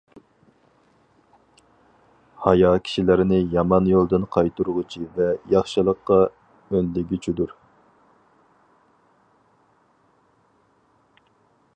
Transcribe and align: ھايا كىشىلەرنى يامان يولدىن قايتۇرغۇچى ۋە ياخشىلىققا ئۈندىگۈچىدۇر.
ھايا 2.45 2.71
كىشىلەرنى 2.87 3.37
يامان 3.57 3.89
يولدىن 3.91 4.25
قايتۇرغۇچى 4.37 5.03
ۋە 5.19 5.27
ياخشىلىققا 5.55 6.19
ئۈندىگۈچىدۇر. 6.73 7.55